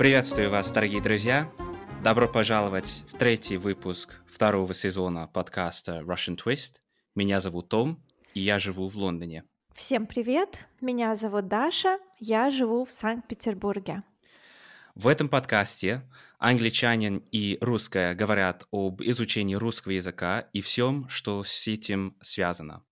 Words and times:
Приветствую 0.00 0.48
вас, 0.48 0.70
дорогие 0.70 1.02
друзья! 1.02 1.52
Добро 2.02 2.26
пожаловать 2.26 3.04
в 3.08 3.18
третий 3.18 3.58
выпуск 3.58 4.22
второго 4.26 4.72
сезона 4.72 5.26
подкаста 5.26 5.98
Russian 5.98 6.42
Twist. 6.42 6.76
Меня 7.14 7.38
зовут 7.38 7.68
Том, 7.68 8.02
и 8.32 8.40
я 8.40 8.58
живу 8.58 8.88
в 8.88 8.96
Лондоне. 8.96 9.44
Всем 9.74 10.06
привет! 10.06 10.66
Меня 10.80 11.14
зовут 11.14 11.48
Даша, 11.48 11.98
я 12.18 12.48
живу 12.48 12.86
в 12.86 12.92
Санкт-Петербурге. 12.92 14.02
В 14.94 15.06
этом 15.06 15.28
подкасте 15.28 16.08
англичанин 16.38 17.18
и 17.30 17.58
русская 17.60 18.14
говорят 18.14 18.64
об 18.70 19.02
изучении 19.02 19.54
русского 19.54 19.92
языка 19.92 20.48
и 20.54 20.62
всем, 20.62 21.10
что 21.10 21.44
с 21.44 21.68
этим 21.68 22.16
связано. 22.22 22.86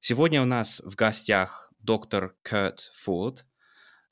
Сегодня 0.00 0.42
у 0.42 0.44
нас 0.44 0.82
в 0.84 0.94
гостях 0.94 1.72
доктор 1.80 2.36
Курт 2.46 2.90
Форд, 2.96 3.46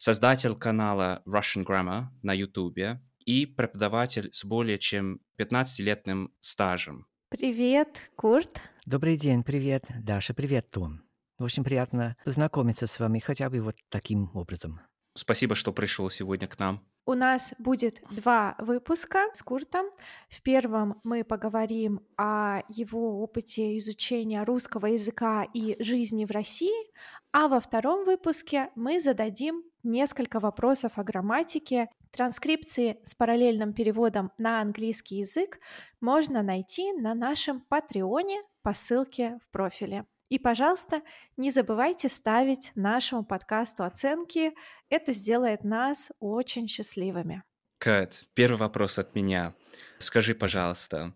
создатель 0.01 0.55
канала 0.55 1.23
Russian 1.27 1.63
Grammar 1.63 2.05
на 2.23 2.33
YouTube 2.33 2.99
и 3.27 3.45
преподаватель 3.45 4.31
с 4.33 4.47
более 4.47 4.79
чем 4.79 5.21
15-летним 5.39 6.33
стажем. 6.41 7.07
Привет, 7.29 8.11
Курт. 8.17 8.63
Добрый 8.87 9.19
день, 9.19 9.45
привет, 9.45 9.85
Даша, 10.03 10.33
привет, 10.33 10.71
Том. 10.71 11.03
Очень 11.39 11.65
приятно 11.65 12.17
познакомиться 12.25 12.87
с 12.87 12.99
вами 12.99 13.19
хотя 13.19 13.51
бы 13.51 13.61
вот 13.61 13.77
таким 13.91 14.31
образом. 14.33 14.81
Спасибо, 15.15 15.55
что 15.55 15.71
пришел 15.71 16.09
сегодня 16.09 16.49
к 16.49 16.59
нам. 16.59 16.83
У 17.05 17.13
нас 17.13 17.53
будет 17.59 18.03
два 18.11 18.55
выпуска 18.59 19.27
с 19.35 19.43
Куртом. 19.43 19.87
В 20.31 20.41
первом 20.43 21.01
мы 21.05 21.25
поговорим 21.25 22.01
о 22.17 22.63
его 22.69 23.21
опыте 23.23 23.77
изучения 23.77 24.45
русского 24.45 24.87
языка 24.87 25.45
и 25.53 25.77
жизни 25.83 26.25
в 26.25 26.31
России, 26.31 26.91
а 27.33 27.49
во 27.49 27.61
втором 27.61 28.07
выпуске 28.07 28.71
мы 28.77 29.01
зададим 29.01 29.63
несколько 29.83 30.41
вопросов 30.41 30.93
о 30.97 31.05
грамматике. 31.05 31.89
Транскрипции 32.11 32.99
с 33.05 33.15
параллельным 33.15 33.73
переводом 33.73 34.33
на 34.39 34.61
английский 34.61 35.17
язык 35.17 35.59
можно 36.01 36.43
найти 36.43 36.93
на 36.93 37.15
нашем 37.15 37.61
Патреоне 37.61 38.43
по 38.63 38.73
ссылке 38.73 39.39
в 39.45 39.51
профиле. 39.51 40.07
И, 40.29 40.39
пожалуйста, 40.39 41.03
не 41.37 41.51
забывайте 41.51 42.09
ставить 42.09 42.73
нашему 42.77 43.25
подкасту 43.25 43.85
оценки. 43.85 44.53
Это 44.89 45.13
сделает 45.13 45.65
нас 45.65 46.13
очень 46.21 46.69
счастливыми. 46.69 47.43
Кэт, 47.79 48.25
первый 48.35 48.59
вопрос 48.59 48.99
от 48.99 49.15
меня. 49.15 49.55
Скажи, 49.99 50.35
пожалуйста, 50.35 51.15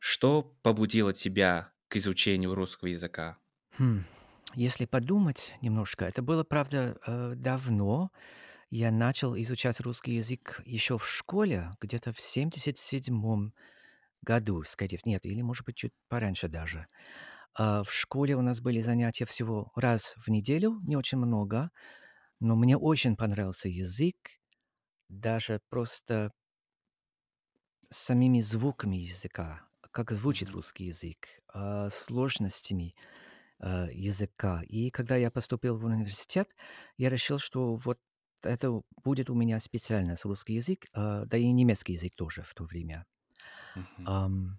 что 0.00 0.54
побудило 0.62 1.12
тебя 1.12 1.72
к 1.88 1.96
изучению 1.96 2.54
русского 2.54 2.88
языка? 2.88 3.36
Хм, 3.78 4.04
если 4.54 4.86
подумать 4.86 5.54
немножко, 5.62 6.04
это 6.04 6.22
было, 6.22 6.44
правда, 6.44 6.96
э, 7.06 7.34
давно. 7.36 8.10
Я 8.70 8.90
начал 8.92 9.36
изучать 9.36 9.80
русский 9.80 10.14
язык 10.14 10.62
еще 10.66 10.98
в 10.98 11.08
школе, 11.08 11.70
где-то 11.80 12.12
в 12.12 12.20
77 12.20 13.52
году, 14.22 14.64
скорее, 14.64 15.00
нет, 15.06 15.26
или, 15.26 15.42
может 15.42 15.66
быть, 15.66 15.76
чуть 15.76 15.92
пораньше 16.08 16.48
даже. 16.48 16.86
А, 17.56 17.84
в 17.84 17.92
школе 17.92 18.36
у 18.36 18.42
нас 18.42 18.60
были 18.60 18.82
занятия 18.82 19.26
всего 19.26 19.72
раз 19.76 20.14
в 20.18 20.28
неделю, 20.30 20.80
не 20.84 20.96
очень 20.96 21.18
много, 21.18 21.70
но 22.40 22.56
мне 22.56 22.76
очень 22.78 23.16
понравился 23.16 23.68
язык, 23.68 24.16
даже 25.08 25.60
просто 25.70 26.32
самими 27.90 28.40
звуками 28.40 28.96
языка, 28.96 29.62
как 29.90 30.10
звучит 30.10 30.50
русский 30.50 30.86
язык, 30.86 31.40
а, 31.52 31.88
сложностями 31.90 32.94
а, 33.60 33.88
языка. 33.92 34.62
И 34.68 34.90
когда 34.90 35.16
я 35.16 35.30
поступил 35.30 35.76
в 35.78 35.84
университет, 35.84 36.54
я 36.98 37.10
решил, 37.10 37.38
что 37.38 37.74
вот 37.76 37.98
это 38.42 38.82
будет 39.02 39.30
у 39.30 39.34
меня 39.34 39.58
специальность 39.60 40.24
русский 40.24 40.54
язык, 40.54 40.86
да 40.94 41.36
и 41.36 41.50
немецкий 41.52 41.94
язык 41.94 42.14
тоже 42.14 42.42
в 42.42 42.54
то 42.54 42.64
время. 42.64 43.06
Ам, 44.04 44.58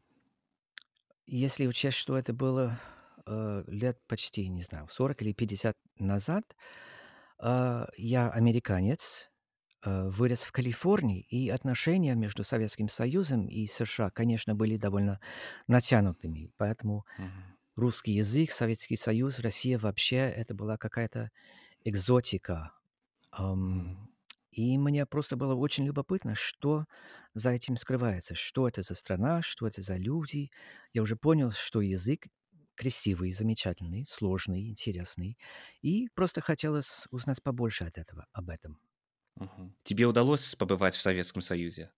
если 1.25 1.65
учесть, 1.67 1.97
что 1.97 2.17
это 2.17 2.33
было 2.33 2.79
э, 3.25 3.63
лет 3.67 3.99
почти, 4.07 4.47
не 4.47 4.61
знаю, 4.61 4.87
40 4.89 5.21
или 5.21 5.33
50 5.33 5.77
назад, 5.97 6.55
э, 7.41 7.85
я 7.97 8.29
американец, 8.31 9.31
э, 9.85 10.09
вырос 10.09 10.43
в 10.43 10.51
Калифорнии, 10.51 11.21
и 11.21 11.49
отношения 11.49 12.15
между 12.15 12.43
Советским 12.43 12.89
Союзом 12.89 13.47
и 13.47 13.67
США, 13.67 14.11
конечно, 14.11 14.55
были 14.55 14.77
довольно 14.77 15.19
натянутыми. 15.67 16.51
Поэтому 16.57 17.05
Мгм. 17.17 17.54
Русский 17.75 18.13
язык, 18.13 18.51
Советский 18.51 18.95
Союз, 18.97 19.39
Россия 19.39 19.77
вообще 19.79 20.17
это 20.17 20.53
была 20.53 20.77
какая-то 20.77 21.31
экзотика. 21.83 22.73
И 24.51 24.77
мне 24.77 25.05
просто 25.05 25.35
было 25.35 25.53
очень 25.55 25.85
любопытно, 25.85 26.33
что 26.35 26.85
за 27.33 27.51
этим 27.51 27.75
скрывается, 27.77 28.35
что 28.35 28.67
это 28.67 28.83
за 28.83 28.95
страна, 28.95 29.41
что 29.41 29.67
это 29.67 29.81
за 29.81 29.97
люди. 29.97 30.49
Я 30.93 31.01
уже 31.01 31.15
понял, 31.17 31.51
что 31.51 31.81
язык 31.81 32.27
красивый, 32.75 33.31
замечательный, 33.31 34.05
сложный, 34.05 34.67
интересный, 34.69 35.37
и 35.81 36.07
просто 36.13 36.41
хотелось 36.41 37.05
узнать 37.11 37.41
побольше 37.43 37.85
от 37.85 37.97
этого, 37.97 38.27
об 38.33 38.49
этом. 38.49 38.79
Мгм. 39.37 39.75
Тебе 39.83 40.05
удалось 40.07 40.55
побывать 40.55 40.95
в 40.95 41.01
Советском 41.01 41.41
Союзе? 41.41 41.91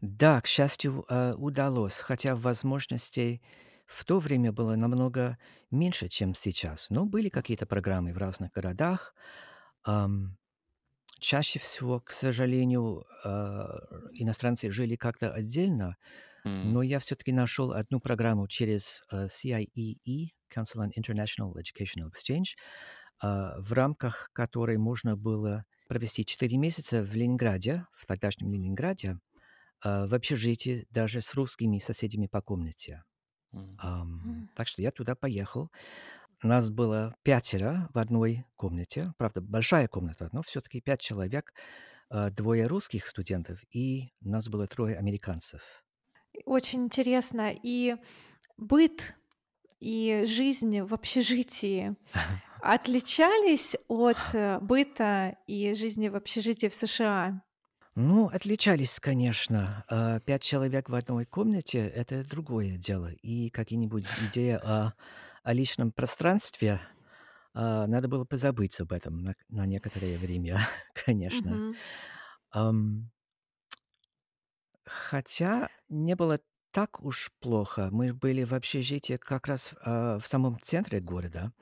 Да, 0.00 0.40
к 0.40 0.46
счастью, 0.46 1.04
э, 1.08 1.32
удалось, 1.36 1.98
хотя 1.98 2.34
возможностей 2.36 3.42
в 3.86 4.04
то 4.04 4.18
время 4.18 4.52
было 4.52 4.76
намного 4.76 5.38
меньше, 5.70 6.08
чем 6.08 6.34
сейчас. 6.34 6.90
Но 6.90 7.06
были 7.06 7.28
какие-то 7.28 7.66
программы 7.66 8.12
в 8.12 8.18
разных 8.18 8.52
городах. 8.52 9.14
Ам, 9.84 10.38
чаще 11.20 11.58
всего, 11.58 12.00
к 12.00 12.12
сожалению, 12.12 13.06
э, 13.24 13.28
иностранцы 14.14 14.70
жили 14.70 14.96
как-то 14.96 15.32
отдельно, 15.32 15.96
М. 16.44 16.76
но 16.76 16.82
я 16.82 16.98
все-таки 17.00 17.32
нашел 17.32 17.72
одну 17.72 18.00
программу 18.00 18.48
через 18.48 19.02
э, 19.12 19.28
CIEE, 19.28 20.30
Council 20.54 20.86
on 20.86 20.90
International 20.98 21.54
Educational 21.54 22.10
Exchange, 22.12 22.56
э, 23.22 23.60
в 23.60 23.72
рамках 23.72 24.30
которой 24.32 24.78
можно 24.78 25.16
было 25.16 25.64
провести 25.88 26.24
4 26.24 26.58
месяца 26.58 27.02
в 27.02 27.14
Ленинграде, 27.16 27.86
в 27.94 28.06
тогдашнем 28.06 28.52
Ленинграде, 28.52 29.18
в 29.84 30.14
общежитии 30.14 30.86
даже 30.90 31.20
с 31.20 31.34
русскими 31.34 31.78
соседями 31.78 32.26
по 32.26 32.40
комнате. 32.42 33.04
М. 33.54 33.78
Ам, 33.78 34.24
М. 34.24 34.48
так 34.54 34.68
что 34.68 34.82
я 34.82 34.90
туда 34.92 35.14
поехал. 35.14 35.70
Нас 36.42 36.70
было 36.70 37.16
пятеро 37.24 37.88
в 37.94 37.98
одной 37.98 38.46
комнате. 38.56 39.14
Правда, 39.18 39.40
большая 39.42 39.88
комната, 39.88 40.28
но 40.32 40.42
все-таки 40.42 40.80
пять 40.80 41.00
человек. 41.00 41.54
э, 42.10 42.30
Двое 42.30 42.66
русских 42.68 43.06
студентов 43.08 43.62
и 43.72 44.12
нас 44.22 44.48
было 44.48 44.66
трое 44.68 44.96
американцев. 44.98 45.84
Очень 46.44 46.84
интересно. 46.84 47.52
И 47.62 47.96
быт 48.56 49.14
и 49.80 50.24
жизнь 50.26 50.80
в 50.82 50.94
общежитии 50.94 51.96
отличались 52.60 53.76
от 53.88 54.34
э, 54.34 54.58
быта 54.60 55.38
и 55.46 55.74
жизни 55.74 56.08
в 56.08 56.16
общежитии 56.16 56.68
в 56.68 56.74
США? 56.74 57.42
Ну, 57.96 58.26
отличались, 58.26 58.98
конечно. 58.98 59.84
А, 59.88 60.18
Пять 60.20 60.42
человек 60.42 60.88
в 60.88 60.94
одной 60.94 61.24
комнате– 61.26 61.78
это 61.86 62.24
другое 62.28 62.76
дело. 62.76 63.12
И 63.22 63.50
какие-нибудь 63.50 64.06
идеи 64.30 64.58
о, 64.60 64.94
о 65.44 65.52
личном 65.52 65.92
пространстве, 65.92 66.80
а, 67.54 67.86
надо 67.86 68.08
было 68.08 68.24
позабыть 68.24 68.80
об 68.80 68.92
этом 68.92 69.18
на, 69.22 69.34
на 69.48 69.66
некоторое 69.66 70.18
время, 70.18 70.58
конечно. 71.06 71.50
Мгм. 71.56 71.76
Ам, 72.50 73.10
Хотя 74.84 75.68
не 75.88 76.14
было 76.14 76.38
так 76.70 77.00
уж 77.02 77.30
плохо. 77.40 77.88
Мы 77.90 78.12
были 78.12 78.44
в 78.44 78.52
общежитии 78.52 79.16
как 79.16 79.46
раз 79.46 79.74
а, 79.80 80.18
в 80.18 80.26
самом 80.26 80.58
центре 80.60 81.00
города. 81.00 81.52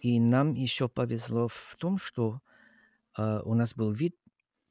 И 0.00 0.20
нам 0.20 0.52
еще 0.52 0.88
повезло 0.88 1.48
в 1.48 1.76
том, 1.78 1.98
что 1.98 2.40
а, 3.16 3.42
у 3.44 3.54
нас 3.54 3.74
был 3.74 3.92
вид 3.92 4.16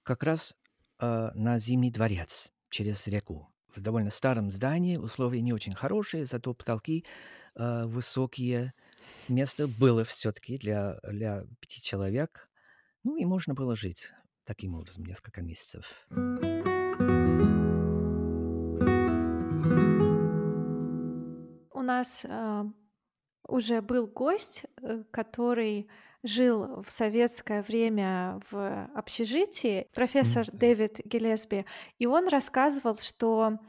как 0.03 0.23
раз 0.23 0.55
а, 0.99 1.31
на 1.33 1.59
Зимний 1.59 1.91
дворец 1.91 2.51
через 2.69 3.07
реку. 3.07 3.49
В 3.75 3.81
довольно 3.81 4.09
старом 4.09 4.51
здании, 4.51 4.97
условия 4.97 5.41
не 5.41 5.53
очень 5.53 5.73
хорошие, 5.73 6.25
зато 6.25 6.53
потолки 6.53 7.05
а, 7.55 7.83
высокие. 7.87 8.73
Место 9.27 9.67
было 9.67 10.03
все-таки 10.03 10.57
для, 10.57 10.99
для 11.03 11.45
пяти 11.59 11.81
человек. 11.81 12.49
Ну 13.03 13.15
и 13.15 13.25
можно 13.25 13.53
было 13.53 13.75
жить 13.75 14.11
таким 14.43 14.75
образом 14.75 15.03
несколько 15.03 15.41
месяцев. 15.41 16.05
У 21.71 21.81
нас 21.81 22.25
э, 22.25 22.63
уже 23.49 23.81
был 23.81 24.07
гость, 24.07 24.65
э, 24.81 25.03
который 25.11 25.89
жил 26.23 26.81
в 26.81 26.91
советское 26.91 27.61
время 27.61 28.41
в 28.51 28.89
общежитии, 28.93 29.87
профессор 29.93 30.45
М, 30.49 30.57
Дэвид 30.57 30.99
Гелесби, 31.05 31.65
и 31.97 32.05
он 32.05 32.27
рассказывал, 32.27 32.95
что 32.95 33.59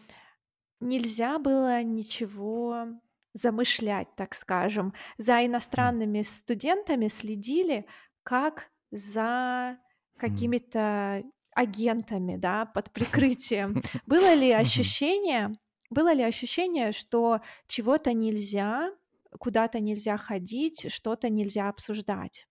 нельзя 0.80 1.38
было 1.38 1.82
ничего 1.82 2.88
замышлять, 3.32 4.08
так 4.16 4.34
скажем. 4.34 4.92
За 5.16 5.44
иностранными 5.46 6.22
студентами 6.22 7.06
следили 7.08 7.86
как 8.22 8.70
за 8.90 9.78
какими-то 10.16 11.22
агентами, 11.54 12.36
да, 12.36 12.66
под 12.66 12.90
прикрытием. 12.92 13.82
Было 14.06 14.34
ли 14.34 14.50
ощущение, 14.50 15.56
было 15.90 16.12
ли 16.12 16.22
ощущение, 16.22 16.92
что 16.92 17.40
чего-то 17.66 18.12
нельзя, 18.12 18.90
куда-то 19.38 19.80
нельзя 19.80 20.16
ходить, 20.16 20.86
что-то 20.92 21.28
нельзя 21.28 21.68
обсуждать? 21.68 22.46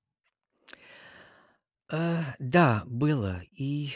Э, 1.92 2.22
да, 2.40 2.84
было. 2.86 3.42
И 3.52 3.92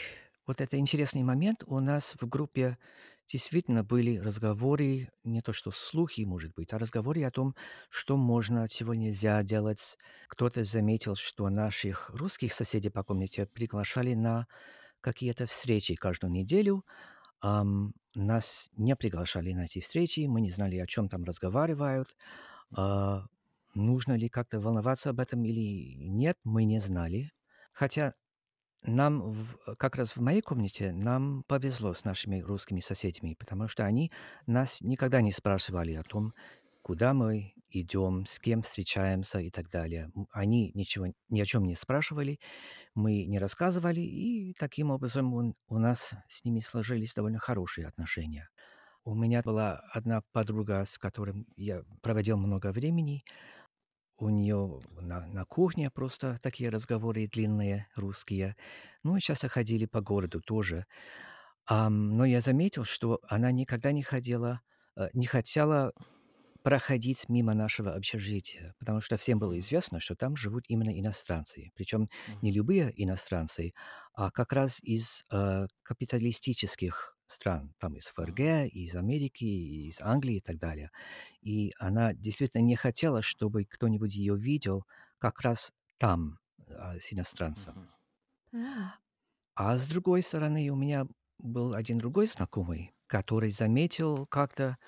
вот 0.46 0.60
это 0.60 0.76
интересный 0.78 1.22
момент. 1.22 1.62
У 1.66 1.78
нас 1.80 2.14
в 2.20 2.26
группе 2.28 2.78
действительно 3.26 3.82
были 3.84 4.18
разговоры, 4.18 5.08
не 5.24 5.40
то 5.40 5.52
что 5.52 5.70
слухи, 5.70 6.22
может 6.22 6.52
быть, 6.54 6.72
а 6.74 6.78
разговоры 6.78 7.24
о 7.24 7.30
том, 7.30 7.54
что 7.88 8.16
можно, 8.16 8.68
чего 8.68 8.94
нельзя 8.94 9.42
делать. 9.42 9.96
Кто-то 10.28 10.64
заметил, 10.64 11.14
что 11.16 11.48
наших 11.48 12.10
русских 12.10 12.52
соседей 12.52 12.90
по 12.90 13.02
комнате 13.04 13.46
приглашали 13.46 14.14
на 14.14 14.46
какие-то 15.00 15.46
встречи 15.46 15.94
каждую 15.94 16.32
неделю. 16.32 16.84
Ам, 17.40 17.92
нас 18.14 18.70
не 18.76 18.96
приглашали 18.96 19.52
на 19.52 19.64
эти 19.66 19.80
встречи, 19.80 20.26
мы 20.26 20.40
не 20.40 20.50
знали, 20.50 20.78
о 20.78 20.86
чем 20.86 21.08
там 21.08 21.24
разговаривают. 21.24 22.16
А, 22.76 23.26
нужно 23.74 24.14
ли 24.16 24.28
как-то 24.28 24.60
волноваться 24.60 25.10
об 25.10 25.20
этом 25.20 25.44
или 25.44 25.94
нет, 25.96 26.36
мы 26.44 26.64
не 26.64 26.80
знали. 26.80 27.32
Хотя 27.72 28.14
нам, 28.84 29.32
в, 29.32 29.56
как 29.78 29.96
раз 29.96 30.16
в 30.16 30.20
моей 30.22 30.42
комнате, 30.42 30.92
нам 30.92 31.44
повезло 31.48 31.94
с 31.94 32.04
нашими 32.04 32.40
русскими 32.40 32.80
соседями, 32.80 33.34
потому 33.38 33.68
что 33.68 33.84
они 33.84 34.12
нас 34.46 34.80
никогда 34.82 35.20
не 35.22 35.32
спрашивали 35.32 35.94
о 35.94 36.02
том, 36.04 36.34
куда 36.82 37.14
мы 37.14 37.54
идем, 37.70 38.26
с 38.26 38.38
кем 38.40 38.62
встречаемся 38.62 39.40
и 39.40 39.50
так 39.50 39.70
далее. 39.70 40.12
Они 40.32 40.70
ничего, 40.74 41.06
ни 41.30 41.40
о 41.40 41.46
чем 41.46 41.64
не 41.64 41.76
спрашивали, 41.76 42.40
мы 42.94 43.24
не 43.26 43.38
рассказывали, 43.38 44.00
и 44.00 44.54
таким 44.54 44.90
образом 44.90 45.34
он- 45.34 45.54
у 45.68 45.78
нас 45.78 46.14
с 46.28 46.44
ними 46.44 46.60
сложились 46.60 47.14
довольно 47.14 47.38
хорошие 47.38 47.86
отношения. 47.88 48.48
У 49.04 49.14
меня 49.14 49.42
была 49.42 49.82
одна 49.92 50.22
подруга, 50.32 50.84
с 50.86 50.98
которой 50.98 51.46
я 51.56 51.82
проводил 52.02 52.38
много 52.38 52.72
времени. 52.72 53.22
У 54.16 54.30
нее 54.30 54.80
на, 55.00 55.26
на 55.26 55.44
кухне 55.44 55.90
просто 55.90 56.38
такие 56.42 56.70
разговоры 56.70 57.26
длинные, 57.26 57.88
русские. 57.96 58.56
Ну 59.02 59.16
и 59.16 59.20
часто 59.20 59.48
ходили 59.48 59.86
по 59.86 60.00
городу 60.00 60.40
тоже. 60.40 60.86
Ам, 61.66 62.16
но 62.16 62.24
я 62.24 62.40
заметил, 62.40 62.84
что 62.84 63.20
она 63.28 63.52
никогда 63.52 63.92
не 63.92 64.02
ходила, 64.02 64.60
э, 64.96 65.08
не 65.14 65.26
хотела 65.26 65.92
проходить 66.62 67.28
мимо 67.28 67.54
нашего 67.54 67.94
общежития, 67.94 68.74
потому 68.78 69.00
что 69.02 69.18
всем 69.18 69.38
было 69.38 69.58
известно, 69.58 70.00
что 70.00 70.16
там 70.16 70.36
живут 70.36 70.64
именно 70.68 70.98
иностранцы. 70.98 71.70
Причем 71.74 72.08
не 72.42 72.52
любые 72.52 72.92
иностранцы, 72.96 73.74
а 74.14 74.30
как 74.30 74.52
раз 74.54 74.80
из 74.82 75.24
э, 75.30 75.66
капиталистических 75.82 77.13
стран, 77.34 77.74
там 77.78 77.96
из. 77.96 78.06
ФРГ, 78.06 78.40
из 78.72 78.94
Америки, 78.94 79.44
из 79.44 80.00
Англии 80.00 80.36
и 80.36 80.40
так 80.40 80.58
далее. 80.58 80.90
И 81.42 81.72
она 81.78 82.14
действительно 82.14 82.62
не 82.62 82.76
хотела, 82.76 83.22
чтобы 83.22 83.64
кто-нибудь 83.64 84.14
ее 84.14 84.36
видел 84.38 84.84
как 85.18 85.40
раз 85.42 85.72
там, 85.98 86.38
а, 86.68 86.98
с 87.00 87.12
иностранцем. 87.12 87.76
М, 88.54 88.90
А 89.54 89.76
с 89.76 89.88
другой 89.88 90.22
стороны, 90.22 90.68
у 90.70 90.76
меня 90.76 91.06
был 91.38 91.74
один 91.74 91.98
другой 91.98 92.26
знакомый, 92.26 92.92
который 93.06 93.50
заметил 93.50 94.26
как-то, 94.26 94.78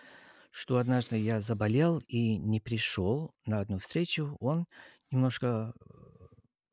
что 0.50 0.78
однажды 0.78 1.18
я 1.18 1.40
заболел 1.40 2.00
и 2.08 2.36
не 2.38 2.60
пришел 2.60 3.34
на 3.46 3.60
одну 3.60 3.78
встречу. 3.78 4.36
Он 4.40 4.66
немножко 5.10 5.74
э, 5.80 5.86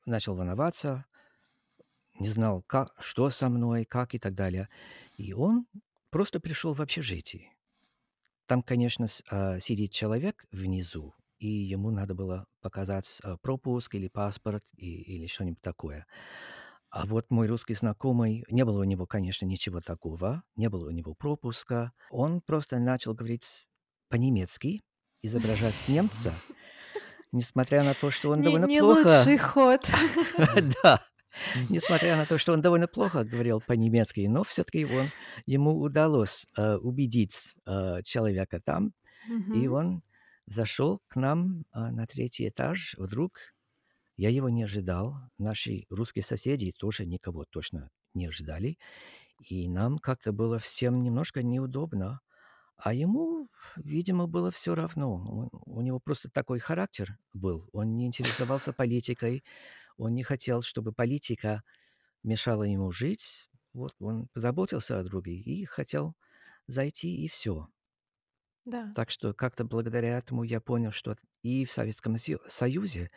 начал 0.06 0.36
волноваться, 0.36 1.06
не 2.20 2.28
знал, 2.28 2.64
как, 2.68 2.94
что 3.00 3.30
со 3.30 3.50
мной, 3.50 3.86
как 3.86 4.14
и 4.14 4.18
так 4.20 4.34
далее. 4.36 4.70
И 5.18 5.34
он 5.34 5.66
просто 6.10 6.40
пришел 6.40 6.74
в 6.74 6.82
общежитие. 6.82 7.52
Там, 8.46 8.62
конечно, 8.62 9.08
а, 9.30 9.60
сидит 9.60 9.92
человек 9.92 10.46
внизу, 10.52 11.14
и 11.40 11.48
ему 11.48 11.92
надо 11.92 12.14
было 12.14 12.46
показать 12.62 13.20
а, 13.24 13.38
пропуск 13.38 13.96
или 13.96 14.08
паспорт 14.10 14.64
и- 14.76 15.02
или 15.02 15.28
что-нибудь 15.28 15.62
такое. 15.62 16.06
А 16.90 17.06
вот 17.06 17.32
мой 17.32 17.48
русский 17.48 17.74
знакомый, 17.74 18.44
не 18.50 18.64
было 18.66 18.82
у 18.82 18.84
него, 18.84 19.08
конечно, 19.08 19.46
ничего 19.46 19.80
такого, 19.80 20.44
не 20.56 20.70
было 20.70 20.88
у 20.88 20.92
него 20.92 21.16
пропуска. 21.16 21.92
Он 22.12 22.42
просто 22.42 22.80
начал 22.80 23.16
говорить 23.16 23.66
по-немецки, 24.10 24.82
изображать 25.24 25.88
немца, 25.88 26.34
несмотря 27.32 27.84
на 27.84 27.94
то, 27.96 28.12
что 28.12 28.30
он 28.30 28.40
Не, 28.40 28.46
довольно 28.46 28.68
не 28.68 28.80
плохо... 28.80 29.20
лучший 29.20 29.38
ход. 29.38 29.82
Да, 30.84 31.04
несмотря 31.70 32.16
на 32.18 32.26
то, 32.26 32.38
что 32.38 32.54
он 32.54 32.62
довольно 32.62 32.88
плохо 32.88 33.24
говорил 33.24 33.62
по-немецки, 33.62 34.22
но 34.28 34.44
все-таки 34.44 34.88
ему 35.46 35.80
удалось 35.80 36.46
э, 36.58 36.76
убедить 36.76 37.56
э, 37.66 38.02
человека 38.04 38.60
там, 38.64 38.94
и 39.52 39.68
он 39.68 40.04
зашел 40.48 41.02
к 41.08 41.16
нам 41.16 41.66
а, 41.72 41.92
на 41.92 42.06
третий 42.06 42.50
этаж. 42.50 42.96
Вдруг 42.98 43.40
я 44.18 44.30
его 44.30 44.50
не 44.50 44.64
ожидал. 44.64 45.16
Наши 45.38 45.86
русские 45.90 46.24
соседи 46.24 46.74
тоже 46.78 47.06
никого 47.06 47.46
точно 47.50 47.90
не 48.14 48.28
ожидали. 48.28 48.78
И 49.50 49.70
нам 49.70 49.98
как-то 50.00 50.32
было 50.34 50.60
всем 50.60 51.02
немножко 51.02 51.44
неудобно. 51.44 52.22
А 52.78 52.94
ему, 52.94 53.50
видимо, 53.78 54.28
было 54.28 54.52
все 54.52 54.76
равно. 54.76 55.16
Он- 55.16 55.50
у 55.66 55.82
него 55.82 56.00
просто 56.00 56.30
такой 56.30 56.60
характер 56.60 57.18
был. 57.34 57.70
Он 57.74 57.96
не 57.96 58.06
интересовался 58.08 58.74
политикой. 58.74 59.44
Он 59.98 60.14
не 60.14 60.24
хотел, 60.24 60.62
чтобы 60.62 60.94
политика 60.94 61.64
мешала 62.24 62.64
ему 62.64 62.92
жить. 62.92 63.50
Вот 63.74 63.96
он 64.00 64.28
позаботился 64.30 65.00
о 65.00 65.04
друге 65.04 65.34
и 65.36 65.66
хотел 65.66 66.16
зайти, 66.68 67.26
и 67.26 67.28
все. 67.28 67.70
Да. 68.66 68.96
Так 68.96 69.10
что 69.10 69.34
как-то 69.34 69.64
благодаря 69.66 70.18
этому 70.18 70.44
я 70.44 70.62
понял, 70.62 70.92
что 70.92 71.16
и 71.42 71.66
в 71.66 71.72
Советском 71.72 72.16
Сою- 72.16 72.40
Союзе 72.48 73.12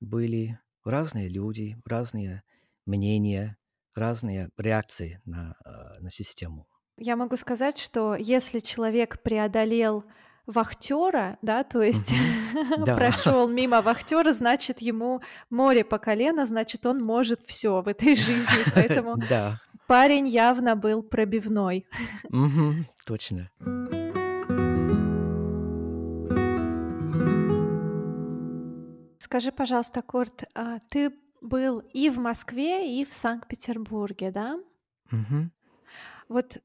были 0.00 0.60
разные 0.84 1.28
люди, 1.28 1.78
разные 1.84 2.44
мнения, 2.86 3.58
разные 3.94 4.50
реакции 4.58 5.20
на, 5.24 5.56
э, 5.64 6.00
на 6.00 6.10
систему. 6.10 6.68
Я 6.98 7.16
могу 7.16 7.36
сказать, 7.36 7.78
что 7.78 8.14
если 8.16 8.58
человек 8.58 9.22
преодолел 9.22 10.04
вахтера, 10.46 11.38
да, 11.42 11.64
то 11.64 11.82
есть 11.82 12.14
прошел 12.86 13.48
мимо 13.48 13.82
вахтера, 13.82 14.32
значит 14.32 14.80
ему 14.80 15.20
море 15.50 15.84
по 15.84 15.98
колено, 15.98 16.46
значит 16.46 16.86
он 16.86 17.02
может 17.02 17.40
все 17.46 17.82
в 17.82 17.88
этой 17.88 18.14
жизни. 18.16 18.64
Поэтому 18.74 19.16
парень 19.86 20.28
явно 20.28 20.76
был 20.76 21.02
пробивной. 21.02 21.86
Точно. 23.06 23.50
Скажи, 29.18 29.50
пожалуйста, 29.50 30.02
Курт, 30.02 30.44
а 30.54 30.78
ты 30.88 31.12
был 31.40 31.80
и 31.92 32.08
в 32.10 32.18
Москве, 32.18 33.00
и 33.00 33.04
в 33.04 33.12
Санкт-Петербурге, 33.12 34.30
да? 34.30 34.58
Мгм. 35.10 35.50
Вот 36.28 36.58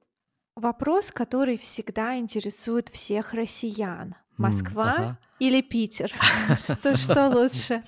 вопрос, 0.56 1.12
который 1.12 1.58
всегда 1.58 2.18
интересует 2.18 2.90
всех 2.90 3.34
россиян. 3.34 4.16
Москва 4.38 4.94
ага. 4.94 5.20
или 5.40 5.62
Питер? 5.62 6.12
Что, 6.58 6.98
что 6.98 7.30
лучше? 7.30 7.84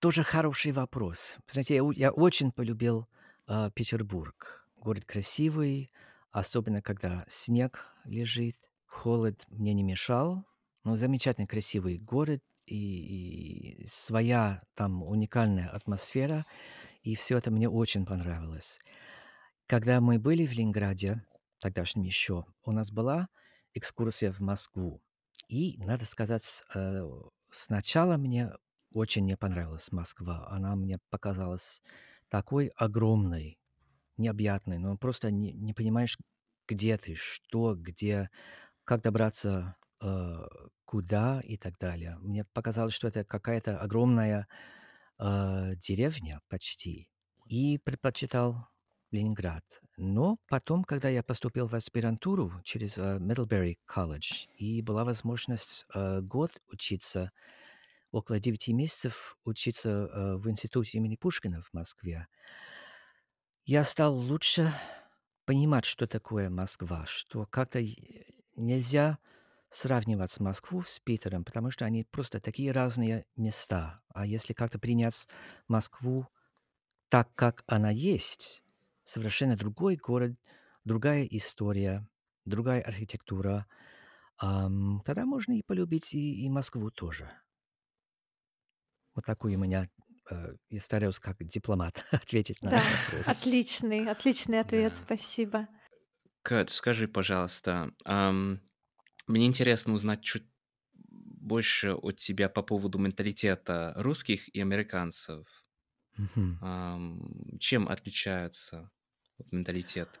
Тоже 0.00 0.22
хороший 0.22 0.70
вопрос. 0.70 1.38
Знаете, 1.48 1.80
я, 1.96 2.12
очень 2.12 2.52
полюбил 2.52 3.08
а, 3.48 3.68
Петербург. 3.70 4.64
Город 4.76 5.04
красивый, 5.04 5.90
особенно 6.30 6.82
когда 6.82 7.24
снег 7.26 7.84
лежит. 8.04 8.56
Холод 8.86 9.44
мне 9.50 9.72
не 9.74 9.82
мешал, 9.82 10.44
но 10.84 10.94
замечательно 10.94 11.48
красивый 11.48 11.98
город 11.98 12.42
и, 12.64 13.80
и 13.82 13.86
своя 13.86 14.62
там 14.74 15.02
уникальная 15.02 15.68
атмосфера, 15.68 16.46
и 17.02 17.16
все 17.16 17.36
это 17.38 17.50
мне 17.50 17.68
очень 17.68 18.06
понравилось. 18.06 18.78
Когда 19.68 20.00
мы 20.00 20.18
были 20.18 20.46
в 20.46 20.52
Ленинграде, 20.52 21.22
тогдашнем 21.60 22.02
еще, 22.02 22.46
у 22.64 22.72
нас 22.72 22.90
была 22.90 23.28
экскурсия 23.74 24.32
в 24.32 24.40
Москву. 24.40 25.02
И, 25.46 25.76
надо 25.84 26.06
сказать, 26.06 26.62
э, 26.74 27.02
сначала 27.50 28.16
мне 28.16 28.50
очень 28.92 29.26
не 29.26 29.36
понравилась 29.36 29.92
Москва. 29.92 30.48
Она 30.48 30.74
мне 30.74 30.98
показалась 31.10 31.82
такой 32.30 32.68
огромной, 32.76 33.58
необъятной, 34.16 34.78
но 34.78 34.96
просто 34.96 35.30
не, 35.30 35.52
не 35.52 35.74
понимаешь, 35.74 36.16
где 36.66 36.96
ты, 36.96 37.14
что, 37.14 37.74
где, 37.74 38.30
как 38.84 39.02
добраться 39.02 39.76
э, 40.00 40.32
куда 40.86 41.42
и 41.44 41.58
так 41.58 41.76
далее. 41.76 42.16
Мне 42.20 42.46
показалось, 42.54 42.94
что 42.94 43.08
это 43.08 43.22
какая-то 43.22 43.78
огромная 43.78 44.48
э, 45.18 45.74
деревня 45.76 46.40
почти. 46.48 47.10
И 47.44 47.76
предпочитал 47.76 48.70
Ленинград. 49.10 49.64
Но 49.96 50.38
потом, 50.48 50.84
когда 50.84 51.08
я 51.08 51.22
поступил 51.22 51.66
в 51.66 51.74
аспирантуру 51.74 52.52
через 52.64 52.98
э, 52.98 53.18
Middlebury 53.18 53.78
College, 53.88 54.46
и 54.56 54.82
была 54.82 55.04
возможность 55.04 55.86
э, 55.94 56.20
год 56.20 56.52
учиться, 56.70 57.32
около 58.10 58.38
9 58.38 58.68
месяцев 58.68 59.36
учиться 59.44 59.90
э, 59.90 60.36
в 60.36 60.48
институте 60.48 60.98
имени 60.98 61.16
Пушкина 61.16 61.60
в 61.60 61.72
Москве, 61.72 62.28
я 63.64 63.84
стал 63.84 64.14
лучше 64.14 64.72
понимать, 65.44 65.84
что 65.84 66.06
такое 66.06 66.48
Москва, 66.48 67.04
что 67.06 67.46
как-то 67.46 67.80
нельзя 68.56 69.18
сравнивать 69.70 70.38
Москву 70.40 70.82
с 70.82 70.98
Питером, 71.00 71.44
потому 71.44 71.70
что 71.70 71.84
они 71.84 72.04
просто 72.04 72.40
такие 72.40 72.72
разные 72.72 73.26
места. 73.36 73.98
А 74.14 74.26
если 74.26 74.52
как-то 74.52 74.78
принять 74.78 75.26
Москву 75.66 76.26
так, 77.08 77.34
как 77.34 77.64
она 77.66 77.90
есть, 77.90 78.62
совершенно 79.08 79.56
другой 79.56 79.96
город, 79.96 80.36
другая 80.84 81.24
история, 81.24 82.08
другая 82.44 82.82
архитектура, 82.82 83.66
ам, 84.38 85.02
тогда 85.04 85.26
можно 85.26 85.54
и 85.58 85.62
полюбить 85.62 86.14
и, 86.14 86.44
и 86.44 86.50
Москву 86.50 86.90
тоже. 86.90 87.30
Вот 89.14 89.24
такой 89.26 89.54
у 89.56 89.58
меня 89.58 89.88
э, 90.30 90.54
я 90.70 90.80
стараюсь 90.80 91.18
как 91.18 91.44
дипломат 91.44 92.04
ответить 92.12 92.62
на 92.62 92.70
Да, 92.70 92.80
этот 92.80 92.88
вопрос. 92.88 93.26
отличный, 93.26 94.08
отличный 94.08 94.60
ответ, 94.60 94.94
Да. 94.94 94.96
спасибо. 94.96 95.66
Кэт, 96.42 96.70
скажи, 96.70 97.08
пожалуйста, 97.08 97.92
ам, 98.04 98.60
мне 99.28 99.46
интересно 99.46 99.94
узнать 99.94 100.22
чуть 100.22 100.46
больше 100.94 101.92
от 101.94 102.16
тебя 102.16 102.48
по 102.48 102.62
поводу 102.62 102.98
менталитета 102.98 103.94
русских 103.96 104.48
и 104.54 104.60
американцев. 104.60 105.66
Мгм. 106.18 106.58
Ам, 106.60 107.58
чем 107.60 107.88
отличается 107.88 108.90
вот 109.38 109.52
менталитет, 109.52 110.20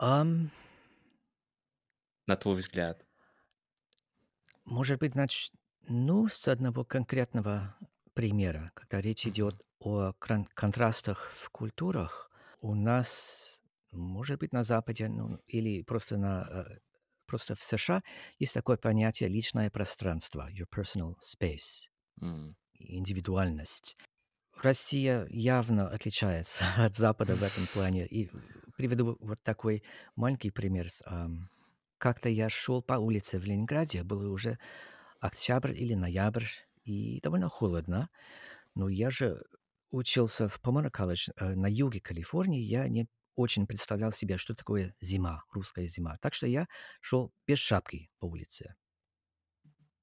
Ам, 0.00 0.50
на 2.26 2.36
твой 2.36 2.54
взгляд? 2.56 3.06
может 4.64 4.98
быть, 5.00 5.12
значит, 5.12 5.52
ну, 5.88 6.28
с 6.28 6.48
одного 6.48 6.84
конкретного 6.84 7.76
примера, 8.14 8.72
когда 8.74 9.00
речь 9.00 9.26
Мгм. 9.26 9.26
идет 9.26 9.62
о 9.78 10.12
кран- 10.18 10.46
контрастах 10.54 11.32
в 11.34 11.50
культурах, 11.50 12.30
у 12.62 12.74
нас, 12.74 13.58
может 13.92 14.38
быть, 14.38 14.52
на 14.52 14.62
Западе, 14.62 15.08
ну, 15.08 15.38
или 15.46 15.82
просто 15.82 16.16
на 16.18 16.46
э, 16.68 16.78
просто 17.26 17.54
в 17.54 17.62
США 17.62 18.02
есть 18.38 18.54
такое 18.54 18.76
понятие 18.76 19.28
личное 19.28 19.70
пространство, 19.70 20.50
your 20.52 20.66
personal 20.68 21.14
space, 21.20 21.88
М, 22.22 22.56
индивидуальность. 22.74 23.96
Россия 24.62 25.26
явно 25.30 25.88
отличается 25.88 26.64
от 26.76 26.94
Запада 26.94 27.34
в 27.34 27.42
этом 27.42 27.66
плане. 27.72 28.06
И 28.06 28.30
приведу 28.76 29.16
вот 29.20 29.42
такой 29.42 29.82
маленький 30.16 30.50
пример. 30.50 30.88
Как-то 31.98 32.28
я 32.28 32.48
шел 32.48 32.82
по 32.82 32.94
улице 32.94 33.38
в 33.38 33.44
Ленинграде, 33.44 34.02
было 34.02 34.30
уже 34.30 34.58
октябрь 35.18 35.72
или 35.72 35.94
ноябрь, 35.94 36.46
и 36.84 37.20
довольно 37.20 37.48
холодно. 37.48 38.08
Но 38.74 38.88
я 38.88 39.10
же 39.10 39.42
учился 39.90 40.48
в 40.48 40.60
Помоно 40.60 40.90
колледж 40.90 41.28
э, 41.36 41.54
на 41.54 41.66
юге 41.66 42.00
Калифорнии, 42.00 42.60
я 42.60 42.88
не 42.88 43.08
очень 43.34 43.66
представлял 43.66 44.12
себе, 44.12 44.36
что 44.36 44.54
такое 44.54 44.94
зима, 45.00 45.42
русская 45.52 45.86
зима. 45.86 46.16
Так 46.20 46.34
что 46.34 46.46
я 46.46 46.68
шел 47.00 47.32
без 47.46 47.58
шапки 47.58 48.10
по 48.18 48.26
улице. 48.26 48.74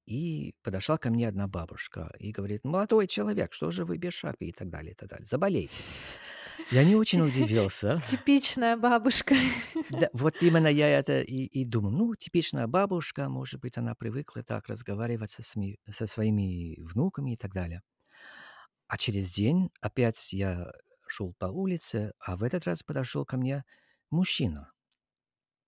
И 0.08 0.54
подошла 0.62 0.96
ко 0.96 1.10
мне 1.10 1.28
одна 1.28 1.48
бабушка 1.48 2.10
и 2.18 2.32
говорит, 2.32 2.64
молодой 2.64 3.06
человек, 3.06 3.52
что 3.52 3.70
же 3.70 3.84
вы 3.84 3.98
без 3.98 4.14
шапки 4.14 4.44
и 4.44 4.52
так 4.52 4.70
далее, 4.70 4.92
и 4.92 4.94
так 4.94 5.10
далее. 5.10 5.26
Заболейте. 5.26 5.82
Я 6.70 6.82
не 6.82 6.96
очень 6.96 7.20
удивился. 7.20 8.02
Типичная 8.06 8.78
бабушка. 8.78 9.34
Да, 9.90 10.08
вот 10.14 10.36
именно 10.40 10.66
я 10.66 10.88
это 10.88 11.20
и, 11.20 11.44
и 11.44 11.66
думал. 11.66 11.90
Ну, 11.90 12.14
типичная 12.14 12.66
бабушка, 12.66 13.28
может 13.28 13.60
быть, 13.60 13.76
она 13.76 13.94
привыкла 13.94 14.42
так 14.42 14.68
разговаривать 14.68 15.32
со, 15.32 15.42
сми- 15.42 15.76
со 15.90 16.06
своими 16.06 16.80
внуками 16.80 17.34
и 17.34 17.36
так 17.36 17.52
далее. 17.52 17.82
А 18.86 18.96
через 18.96 19.30
день 19.30 19.68
опять 19.82 20.32
я 20.32 20.72
шел 21.06 21.34
по 21.38 21.46
улице, 21.46 22.12
а 22.18 22.38
в 22.38 22.44
этот 22.44 22.64
раз 22.64 22.82
подошел 22.82 23.26
ко 23.26 23.36
мне 23.36 23.62
мужчина 24.10 24.72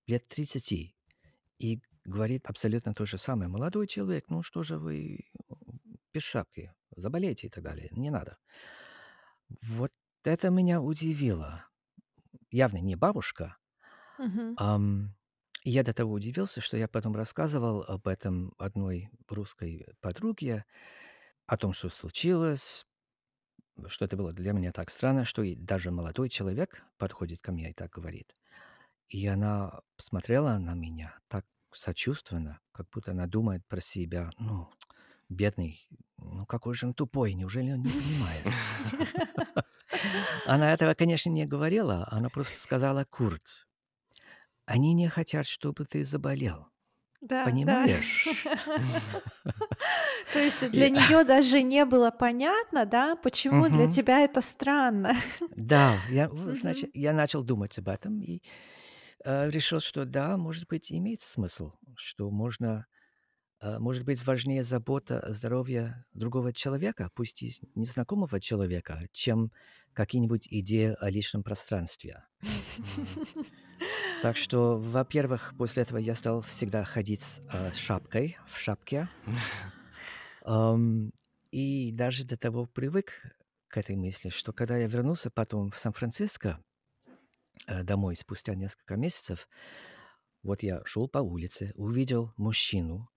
лет 0.07 0.27
30 0.27 0.95
и 1.59 1.79
говорит 2.05 2.45
абсолютно 2.47 2.93
то 2.93 3.05
же 3.05 3.17
самое. 3.17 3.49
Молодой 3.49 3.87
человек, 3.87 4.25
ну 4.29 4.43
что 4.43 4.63
же 4.63 4.77
вы 4.77 5.29
без 6.13 6.23
шапки, 6.23 6.73
заболеете 6.95 7.47
и 7.47 7.49
так 7.49 7.63
далее. 7.63 7.89
Не 7.91 8.09
надо. 8.09 8.37
Вот 9.61 9.91
это 10.23 10.49
меня 10.49 10.81
удивило. 10.81 11.65
Явно 12.51 12.77
не 12.77 12.95
бабушка. 12.95 13.57
Ам, 14.55 15.15
и 15.63 15.71
я 15.71 15.83
до 15.83 15.93
того 15.93 16.13
удивился, 16.13 16.61
что 16.61 16.77
я 16.77 16.87
потом 16.87 17.15
рассказывал 17.15 17.83
об 17.83 18.07
этом 18.07 18.53
одной 18.57 19.09
русской 19.29 19.85
подруге, 20.01 20.65
о 21.47 21.57
том, 21.57 21.73
что 21.73 21.89
случилось, 21.89 22.85
что 23.87 24.05
это 24.05 24.17
было 24.17 24.31
для 24.31 24.53
меня 24.53 24.71
так 24.71 24.89
странно, 24.89 25.25
что 25.25 25.43
и 25.43 25.55
даже 25.55 25.91
молодой 25.91 26.29
человек 26.29 26.83
подходит 26.97 27.41
ко 27.41 27.51
мне 27.51 27.71
и 27.71 27.73
так 27.73 27.91
говорит. 27.91 28.35
И 29.09 29.27
она 29.27 29.81
посмотрела 29.97 30.57
на 30.57 30.73
меня 30.73 31.15
так 31.27 31.45
сочувственно, 31.75 32.59
как 32.71 32.87
будто 32.89 33.11
она 33.11 33.27
думает 33.27 33.65
про 33.67 33.81
себя, 33.81 34.29
ну, 34.37 34.69
бедный, 35.29 35.87
ну 36.17 36.45
какой 36.45 36.73
же 36.75 36.87
он 36.87 36.93
тупой, 36.93 37.33
неужели 37.33 37.71
он 37.71 37.81
не 37.81 37.89
понимает? 37.89 38.45
Она 40.45 40.73
этого, 40.73 40.93
конечно, 40.93 41.29
не 41.29 41.45
говорила, 41.45 42.07
она 42.11 42.29
просто 42.29 42.57
сказала, 42.57 43.05
Курт, 43.05 43.67
они 44.65 44.93
не 44.93 45.09
хотят, 45.09 45.45
чтобы 45.45 45.85
ты 45.85 46.03
заболел. 46.05 46.67
Да. 47.21 47.45
Понимаешь? 47.45 48.45
То 50.33 50.39
есть 50.39 50.71
для 50.71 50.89
нее 50.89 51.23
даже 51.23 51.61
не 51.61 51.85
было 51.85 52.09
понятно, 52.09 52.85
да, 52.85 53.15
почему 53.15 53.69
для 53.69 53.87
тебя 53.87 54.21
это 54.21 54.41
странно. 54.41 55.15
Да, 55.55 55.99
я, 56.09 56.29
значит, 56.29 56.89
я 56.95 57.13
начал 57.13 57.43
думать 57.43 57.77
об 57.77 57.89
этом 57.89 58.21
и 58.21 58.41
решил, 59.25 59.79
что 59.79 60.05
да, 60.05 60.37
может 60.37 60.67
быть, 60.67 60.91
имеет 60.91 61.21
смысл, 61.21 61.71
что 61.95 62.29
можно, 62.31 62.85
э, 63.61 63.79
может 63.79 64.03
быть, 64.05 64.25
важнее 64.25 64.63
забота 64.63 65.19
о 65.19 65.33
здоровье 65.33 66.05
другого 66.13 66.53
человека, 66.53 67.09
пусть 67.15 67.43
и 67.43 67.49
с- 67.51 67.61
незнакомого 67.75 68.39
человека, 68.39 69.07
чем 69.11 69.51
какие-нибудь 69.93 70.47
идеи 70.49 70.95
о 70.99 71.09
личном 71.09 71.43
пространстве. 71.43 72.23
Так 74.21 74.37
что, 74.37 74.77
во-первых, 74.77 75.53
после 75.57 75.83
этого 75.83 75.97
я 75.97 76.13
стал 76.15 76.41
всегда 76.41 76.83
ходить 76.83 77.21
с 77.23 77.41
э, 77.51 77.73
шапкой, 77.73 78.37
в 78.47 78.57
шапке. 78.59 79.09
И 81.51 81.91
даже 81.93 82.25
до 82.25 82.37
того 82.37 82.65
привык 82.65 83.35
к 83.67 83.77
этой 83.77 83.95
мысли, 83.95 84.29
что 84.29 84.53
когда 84.53 84.77
я 84.77 84.87
вернулся 84.87 85.29
потом 85.29 85.71
в 85.71 85.77
Сан-Франциско 85.77 86.49
э, 86.49 86.70
домой 87.67 88.15
спустя 88.15 88.55
несколько 88.55 88.95
месяцев, 88.95 89.47
вот 90.43 90.63
я 90.63 90.81
шел 90.85 91.07
по 91.07 91.19
улице, 91.19 91.71
увидел 91.75 92.33
мужчину 92.37 93.09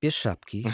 без 0.00 0.12
шапки, 0.12 0.66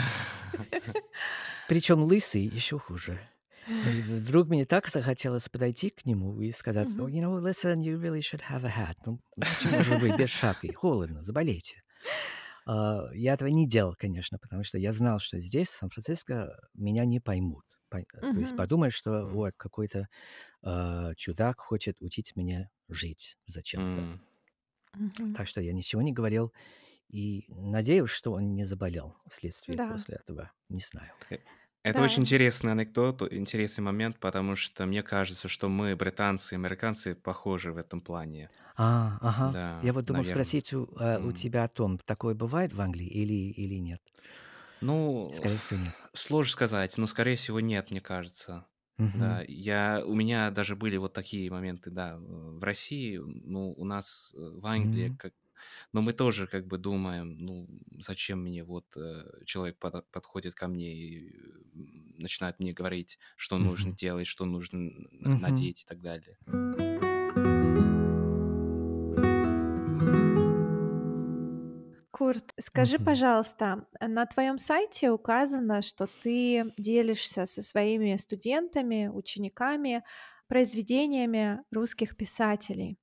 причем 1.68 2.02
лысый, 2.02 2.42
еще 2.42 2.78
хуже. 2.78 3.20
И 3.68 4.02
вдруг 4.02 4.48
мне 4.48 4.64
так 4.64 4.88
захотелось 4.88 5.48
подойти 5.48 5.90
к 5.90 6.04
нему 6.04 6.40
и 6.40 6.50
сказать, 6.50 6.88
oh, 6.98 7.08
you 7.08 7.22
know, 7.22 7.40
listen, 7.40 7.76
you 7.76 7.96
really 7.96 8.20
should 8.20 8.42
have 8.50 8.64
a 8.64 8.68
hat. 8.68 8.96
Ну, 9.06 9.20
почему 9.36 9.82
же 9.82 9.96
вы 9.98 10.16
без 10.16 10.30
шапки? 10.30 10.72
Холодно, 10.72 11.22
заболеете. 11.22 11.82
А, 12.66 13.08
Я 13.12 13.34
этого 13.34 13.48
не 13.48 13.68
делал, 13.68 13.94
конечно, 13.96 14.38
потому 14.38 14.64
что 14.64 14.78
я 14.78 14.92
знал, 14.92 15.20
что 15.20 15.38
здесь, 15.38 15.68
в 15.68 15.76
Сан-Франциско, 15.76 16.58
меня 16.74 17.04
не 17.04 17.20
поймут. 17.20 17.64
Пой- 17.92 18.06
То 18.32 18.40
есть 18.40 18.54
Мгм. 18.54 18.56
подумают, 18.56 18.94
что 18.94 19.26
вот 19.28 19.54
какой-то 19.56 20.08
а, 20.62 21.14
чудак 21.16 21.60
хочет 21.60 22.02
учить 22.02 22.36
меня 22.36 22.70
жить 22.88 23.38
зачем-то. 23.46 24.08
М, 24.14 24.20
Мгм. 24.94 25.34
Так 25.34 25.48
что 25.48 25.60
я 25.60 25.72
ничего 25.72 26.02
не 26.02 26.12
говорил 26.12 26.52
и 27.08 27.46
надеюсь, 27.48 28.10
что 28.10 28.32
он 28.32 28.54
не 28.54 28.64
заболел 28.64 29.16
вследствие 29.28 29.80
Да. 29.80 29.88
после 29.88 30.16
этого. 30.16 30.52
Не 30.70 30.80
знаю. 30.80 31.12
Это 31.84 32.00
Да. 32.00 32.02
очень 32.02 32.22
интересный 32.22 32.72
анекдот, 32.72 33.22
интересный 33.32 33.82
момент, 33.82 34.18
потому 34.20 34.56
что 34.56 34.84
мне 34.86 35.02
кажется, 35.02 35.48
что 35.48 35.68
мы, 35.68 35.94
британцы 35.96 36.54
и 36.54 36.56
американцы, 36.56 37.14
похожи 37.14 37.72
в 37.72 37.76
этом 37.76 38.00
плане. 38.00 38.50
А, 38.76 39.18
ага. 39.20 39.56
Да, 39.56 39.66
Я 39.80 39.92
вот 39.92 40.04
думал 40.04 40.24
наверно. 40.24 40.24
спросить 40.24 40.72
у, 40.72 40.88
а, 40.98 41.18
у 41.20 41.32
тебя 41.32 41.64
о 41.64 41.68
том, 41.68 41.98
такое 41.98 42.34
бывает 42.34 42.72
в 42.72 42.80
Англии 42.80 43.06
или, 43.06 43.32
или 43.52 43.76
нет? 43.76 44.00
Ну, 44.82 45.32
Скорее 45.32 45.58
всего, 45.58 45.80
нет. 45.80 45.94
сложно 46.14 46.52
сказать, 46.52 46.98
но, 46.98 47.06
скорее 47.06 47.36
всего, 47.36 47.60
нет, 47.60 47.90
мне 47.90 48.00
кажется. 48.00 48.66
Мгм. 48.98 49.40
Да, 49.40 49.42
я, 49.46 50.02
у 50.06 50.14
меня 50.14 50.50
даже 50.50 50.74
были 50.76 50.96
вот 50.96 51.12
такие 51.12 51.50
моменты, 51.50 51.90
да, 51.90 52.16
в 52.18 52.62
России, 52.64 53.18
ну, 53.18 53.72
у 53.72 53.84
нас 53.84 54.32
э, 54.34 54.38
в 54.38 54.64
Англии, 54.66 55.08
Мгм. 55.08 55.18
как, 55.18 55.34
но 55.92 56.00
мы 56.02 56.14
тоже 56.14 56.46
как 56.46 56.66
бы 56.66 56.78
думаем, 56.78 57.36
ну, 57.38 57.68
зачем 58.00 58.40
мне 58.42 58.64
вот 58.64 58.96
э, 58.96 59.44
человек 59.44 59.78
под- 59.78 60.10
подходит 60.10 60.54
ко 60.54 60.66
мне 60.68 60.94
и 60.94 61.28
э, 61.28 61.32
начинает 62.18 62.58
мне 62.58 62.72
говорить, 62.72 63.18
что 63.36 63.58
нужно 63.58 63.92
Мгм. 63.92 63.94
делать, 63.94 64.26
что 64.26 64.46
нужно 64.46 64.90
Мгм. 65.24 65.36
надеть 65.36 65.82
и 65.82 65.84
так 65.86 66.00
далее. 66.00 66.38
Курт, 72.22 72.52
скажи, 72.60 72.98
Мгм. 72.98 72.98
пожалуйста, 72.98 73.86
на 74.00 74.26
твоем 74.26 74.58
сайте 74.58 75.10
указано, 75.10 75.82
что 75.82 76.06
ты 76.06 76.72
делишься 76.76 77.46
со 77.46 77.62
своими 77.62 78.16
студентами, 78.16 79.08
учениками 79.08 80.04
произведениями 80.46 81.60
русских 81.70 82.16
писателей. 82.16 82.98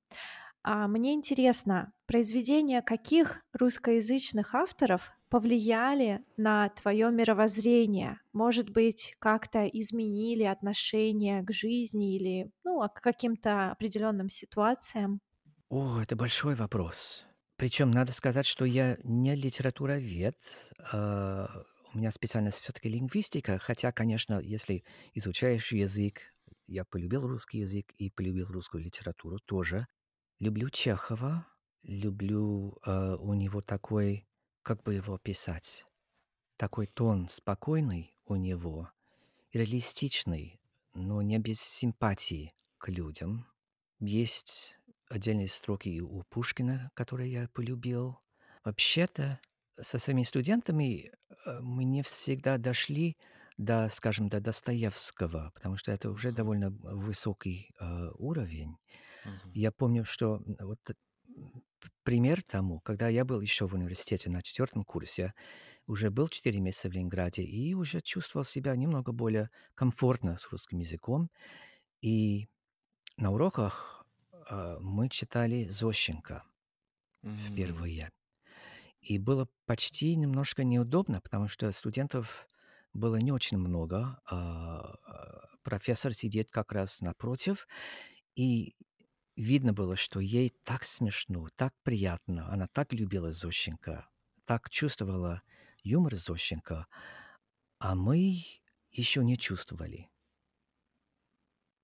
А 0.62 0.88
мне 0.88 1.14
интересно, 1.14 1.92
произведения 2.06 2.82
каких 2.82 3.42
русскоязычных 3.52 4.54
авторов 4.54 5.12
повлияли 5.30 6.24
на 6.36 6.68
твое 6.70 7.10
мировоззрение? 7.10 8.20
Может 8.32 8.70
быть, 8.70 9.14
как-то 9.20 9.64
изменили 9.66 10.44
отношение 10.44 11.42
к 11.42 11.52
жизни 11.52 12.16
или 12.16 12.50
ну, 12.64 12.80
к 12.88 13.00
каким-то 13.00 13.72
определенным 13.72 14.30
ситуациям? 14.30 15.20
О, 15.70 16.00
это 16.02 16.16
большой 16.16 16.54
вопрос. 16.54 17.24
Причем 17.60 17.90
надо 17.90 18.10
сказать, 18.12 18.46
что 18.46 18.64
я 18.64 18.96
не 19.04 19.34
литературовед. 19.34 20.34
а, 20.94 21.62
У 21.92 21.98
меня 21.98 22.10
специальность 22.10 22.60
все-таки 22.60 22.88
лингвистика, 22.88 23.58
хотя, 23.58 23.92
конечно, 23.92 24.40
если 24.40 24.82
изучаешь 25.12 25.70
язык, 25.70 26.22
я 26.66 26.86
полюбил 26.86 27.28
русский 27.28 27.58
язык 27.58 27.92
и 27.98 28.08
полюбил 28.08 28.46
русскую 28.46 28.82
литературу 28.82 29.40
тоже. 29.44 29.86
Люблю 30.38 30.70
Чехова, 30.70 31.46
люблю 31.82 32.78
э, 32.86 33.16
у 33.16 33.34
него 33.34 33.60
такой, 33.60 34.26
как 34.62 34.82
бы 34.82 34.94
его 34.94 35.16
описать, 35.16 35.84
такой 36.56 36.86
тон 36.86 37.28
спокойный 37.28 38.16
у 38.24 38.36
него, 38.36 38.90
реалистичный, 39.52 40.62
но 40.94 41.20
не 41.20 41.38
без 41.38 41.60
симпатии 41.60 42.54
к 42.78 42.88
людям. 42.88 43.46
Есть 43.98 44.78
отдельные 45.10 45.48
строки 45.48 46.00
у 46.00 46.24
Пушкина, 46.30 46.90
которые 46.94 47.32
я 47.32 47.48
полюбил. 47.52 48.20
Вообще-то 48.64 49.40
со 49.80 49.98
своими 49.98 50.24
студентами 50.24 51.12
э, 51.46 51.60
мы 51.60 51.84
не 51.84 52.02
всегда 52.02 52.58
дошли 52.58 53.18
до, 53.58 53.88
скажем, 53.90 54.28
до 54.28 54.40
Достоевского, 54.40 55.52
потому 55.54 55.76
что 55.78 55.92
это 55.92 56.10
уже 56.10 56.32
довольно 56.32 56.70
высокий 56.70 57.72
э, 57.80 58.10
уровень. 58.14 58.78
Мгм. 59.24 59.54
Я 59.54 59.72
помню, 59.72 60.04
что 60.04 60.42
вот 60.60 60.80
п- 60.84 60.94
пример 62.02 62.42
тому, 62.42 62.80
когда 62.80 63.08
я 63.08 63.24
был 63.24 63.40
еще 63.40 63.66
в 63.66 63.74
университете 63.74 64.30
на 64.30 64.42
четвертом 64.42 64.84
курсе, 64.84 65.34
уже 65.86 66.10
был 66.10 66.28
4 66.28 66.60
месяца 66.60 66.88
в 66.88 66.92
Ленинграде 66.92 67.42
и 67.42 67.74
уже 67.74 68.00
чувствовал 68.02 68.44
себя 68.44 68.76
немного 68.76 69.12
более 69.12 69.50
комфортно 69.74 70.36
с 70.36 70.48
русским 70.50 70.78
языком. 70.80 71.30
И 72.02 72.48
на 73.18 73.30
уроках 73.32 73.99
э, 74.50 74.78
мы 74.80 75.08
читали 75.08 75.68
Зощенко 75.68 76.44
М. 77.24 77.30
впервые. 77.36 78.10
И 79.00 79.18
было 79.18 79.48
почти 79.66 80.16
немножко 80.16 80.64
неудобно, 80.64 81.20
потому 81.20 81.48
что 81.48 81.70
студентов 81.72 82.46
было 82.92 83.16
не 83.16 83.32
очень 83.32 83.58
много. 83.58 84.20
а, 84.26 84.94
а, 85.06 85.48
Профессор 85.62 86.14
сидит 86.14 86.50
как 86.50 86.72
раз 86.72 87.00
напротив, 87.02 87.68
и 88.36 88.76
видно 89.36 89.72
было, 89.74 89.96
что 89.96 90.20
ей 90.20 90.50
так 90.64 90.84
смешно, 90.84 91.48
так 91.56 91.74
приятно. 91.84 92.52
Она 92.52 92.66
так 92.72 92.92
любила 92.94 93.32
Зощенко, 93.32 94.08
так 94.46 94.70
чувствовала 94.70 95.42
юмор 95.82 96.16
Зощенко, 96.16 96.86
а 97.78 97.94
мы 97.96 98.42
еще 98.90 99.24
не 99.24 99.36
чувствовали. 99.38 100.10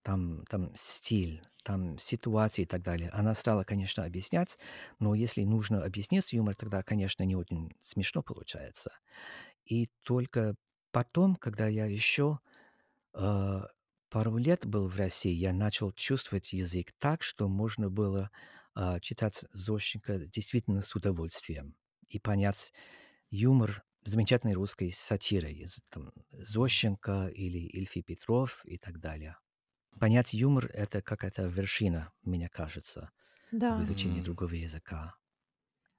Там, 0.02 0.44
там 0.46 0.72
стиль, 0.74 1.42
там 1.66 1.98
ситуации 1.98 2.62
и 2.62 2.66
так 2.66 2.82
далее. 2.82 3.10
Она 3.10 3.34
стала, 3.34 3.64
конечно, 3.64 4.04
объяснять, 4.04 4.56
но 5.00 5.14
если 5.16 5.42
нужно 5.44 5.84
объяснить 5.84 6.32
юмор, 6.32 6.54
тогда, 6.56 6.82
конечно, 6.84 7.24
не 7.24 7.34
очень 7.36 7.72
смешно 7.82 8.22
получается. 8.22 8.92
И 9.66 9.88
только 10.02 10.54
потом, 10.92 11.36
когда 11.36 11.68
я 11.68 11.86
еще 11.86 12.40
э, 13.14 13.62
пару 14.10 14.36
лет 14.38 14.66
был 14.66 14.88
в 14.88 14.96
России, 14.96 15.32
я 15.32 15.52
начал 15.52 15.92
чувствовать 15.92 16.52
язык 16.52 16.92
так, 16.98 17.22
что 17.22 17.48
можно 17.48 17.90
было 17.90 18.30
э, 18.76 19.00
читать 19.00 19.44
Зощенко 19.52 20.18
действительно 20.26 20.82
с 20.82 20.94
удовольствием 20.94 21.76
и 22.08 22.18
понять 22.20 22.72
юмор 23.30 23.84
замечательной 24.04 24.54
русской 24.54 24.92
сатиры, 24.92 25.56
там, 25.92 26.12
Зощенко 26.32 27.28
или 27.28 27.58
Ильфи 27.58 28.02
Петров 28.02 28.62
и 28.66 28.78
так 28.78 29.00
далее. 29.00 29.36
Понять 29.98 30.32
юмор— 30.32 30.66
это 30.72 31.02
какая-то 31.02 31.42
вершина, 31.46 32.12
мне 32.22 32.48
кажется, 32.48 33.10
в 33.74 33.82
Да, 33.82 33.82
изучении 33.82 34.22
другого 34.22 34.54
языка. 34.54 35.16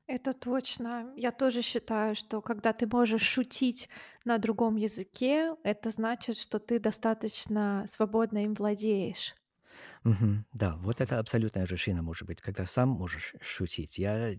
это 0.07 0.33
точно. 0.33 1.13
Я 1.17 1.31
тоже 1.31 1.61
считаю, 1.61 2.15
что 2.15 2.41
когда 2.41 2.73
ты 2.73 2.87
можешь 2.87 3.21
шутить 3.21 3.89
на 4.25 4.37
другом 4.37 4.75
языке, 4.77 5.55
это 5.63 5.89
значит, 5.91 6.37
что 6.37 6.59
ты 6.59 6.79
достаточно 6.79 7.85
свободно 7.87 8.43
им 8.45 8.53
владеешь. 8.53 9.35
Мгм. 10.03 10.45
Да, 10.53 10.75
вот 10.77 11.01
это 11.01 11.19
абсолютная 11.19 11.65
вершина 11.65 12.01
может 12.01 12.27
быть, 12.27 12.41
когда 12.41 12.65
сам 12.65 12.89
можешь 12.89 13.33
шутить. 13.41 13.97
Я 13.97 14.35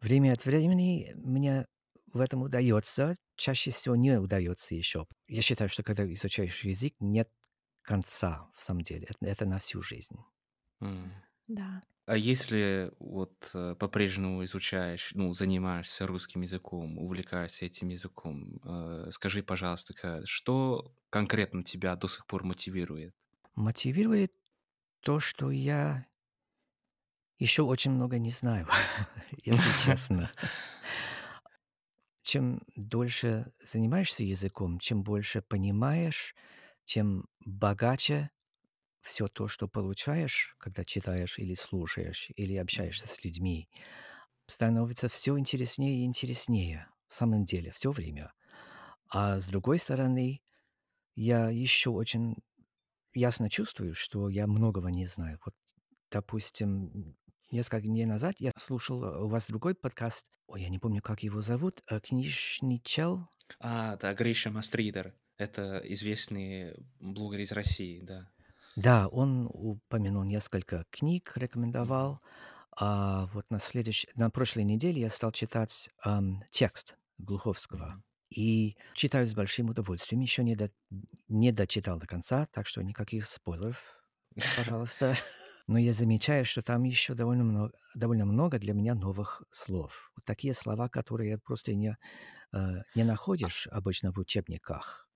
время 0.00 0.32
от 0.32 0.44
времени 0.44 1.12
мне 1.16 1.66
в 2.12 2.20
этом 2.20 2.42
удается, 2.42 3.16
чаще 3.36 3.70
всего 3.70 3.96
не 3.96 4.18
удается 4.20 4.74
еще. 4.74 5.06
Я 5.28 5.42
считаю, 5.42 5.68
что 5.70 5.82
когда 5.82 6.10
изучаешь 6.12 6.64
язык, 6.64 6.94
нет 7.00 7.30
конца 7.84 8.48
в 8.54 8.64
самом 8.64 8.82
деле. 8.82 9.06
Это, 9.10 9.26
это 9.26 9.46
на 9.46 9.58
всю 9.58 9.82
жизнь. 9.82 10.16
М. 10.82 11.12
Да. 11.48 11.82
А 12.06 12.16
если 12.18 12.92
вот 12.98 13.50
э, 13.54 13.76
по-прежнему 13.78 14.44
изучаешь, 14.44 15.12
ну, 15.14 15.32
занимаешься 15.34 16.06
русским 16.06 16.42
языком, 16.42 16.98
увлекаешься 16.98 17.66
этим 17.66 17.88
языком, 17.90 18.60
э, 18.64 19.08
скажи, 19.12 19.42
пожалуйста, 19.42 20.22
что 20.26 20.94
конкретно 21.10 21.64
тебя 21.64 21.96
до 21.96 22.08
сих 22.08 22.26
пор 22.26 22.44
мотивирует? 22.44 23.14
Мотивирует 23.56 24.32
то, 25.00 25.20
что 25.20 25.50
я 25.50 26.06
еще 27.38 27.62
очень 27.62 27.90
много 27.92 28.18
не 28.18 28.30
знаю, 28.30 28.68
если 29.44 29.72
честно. 29.72 30.30
Чем 32.22 32.62
дольше 32.74 33.52
занимаешься 33.62 34.22
языком, 34.24 34.78
чем 34.78 35.02
больше 35.02 35.42
понимаешь, 35.42 36.34
тем 36.84 37.26
богаче 37.44 38.30
все 39.00 39.28
то, 39.28 39.48
что 39.48 39.68
получаешь, 39.68 40.56
когда 40.58 40.84
читаешь 40.84 41.38
или 41.38 41.54
слушаешь, 41.54 42.30
или 42.36 42.56
общаешься 42.56 43.06
с 43.08 43.22
людьми, 43.24 43.68
становится 44.46 45.08
все 45.08 45.38
интереснее 45.38 46.00
и 46.02 46.04
интереснее. 46.04 46.88
В 47.08 47.14
самом 47.14 47.44
деле, 47.44 47.70
все 47.72 47.92
время. 47.92 48.32
А 49.08 49.40
с 49.40 49.48
другой 49.48 49.78
стороны, 49.78 50.42
я 51.16 51.50
еще 51.50 51.90
очень 51.90 52.36
ясно 53.14 53.50
чувствую, 53.50 53.94
что 53.94 54.28
я 54.28 54.46
многого 54.46 54.90
не 54.90 55.06
знаю. 55.06 55.38
Вот, 55.44 55.54
допустим, 56.10 57.16
несколько 57.50 57.82
дней 57.82 58.06
назад 58.06 58.36
я 58.38 58.52
слушал 58.58 59.04
э, 59.04 59.20
у 59.24 59.28
вас 59.28 59.46
другой 59.48 59.74
подкаст. 59.74 60.30
Ой, 60.46 60.62
я 60.62 60.68
не 60.70 60.78
помню, 60.78 61.02
как 61.02 61.22
его 61.22 61.42
зовут. 61.42 61.82
э, 61.90 62.00
Книжный 62.00 62.80
чел. 62.84 63.26
А, 63.58 63.96
да, 63.96 64.14
Гриша 64.14 64.50
Мастридер. 64.52 65.18
Это 65.36 65.78
известный 65.84 66.74
блогер 66.98 67.40
из 67.40 67.52
России, 67.52 68.00
да. 68.00 68.32
Да, 68.76 69.08
он 69.08 69.48
упомянул 69.52 70.24
несколько 70.24 70.84
книг, 70.90 71.32
рекомендовал. 71.36 72.20
А 72.76 73.26
вот 73.34 73.46
на 73.50 73.58
следующей, 73.60 74.08
на 74.16 74.30
прошлой 74.30 74.64
неделе 74.64 75.00
я 75.00 75.10
стал 75.10 75.30
читать 75.32 75.90
ам, 76.02 76.42
текст 76.50 76.96
Глуховского. 77.18 78.02
И 78.30 78.76
читаю 78.94 79.26
с 79.28 79.34
большим 79.34 79.70
удовольствием. 79.70 80.20
Еще 80.22 80.42
не, 80.42 80.56
до- 80.56 80.72
не 81.28 81.52
дочитал 81.52 81.98
до 82.00 82.06
конца, 82.08 82.46
так 82.50 82.66
что 82.66 82.82
никаких 82.82 83.26
спойлеров, 83.26 84.02
пожалуйста. 84.54 85.14
Но 85.68 85.78
я 85.78 85.92
замечаю, 85.92 86.44
что 86.44 86.60
там 86.62 86.82
еще 86.82 87.14
довольно 87.14 87.44
много, 87.44 87.72
довольно 87.94 88.26
много 88.26 88.58
для 88.58 88.74
меня 88.74 88.94
новых 88.94 89.42
слов. 89.50 90.10
Вот 90.16 90.24
такие 90.24 90.52
слова, 90.52 90.88
которые 90.88 91.38
просто 91.38 91.74
не, 91.74 91.96
э, 92.54 92.58
не 92.94 93.04
находишь 93.04 93.68
обычно 93.70 94.12
в 94.12 94.18
учебниках. 94.18 95.08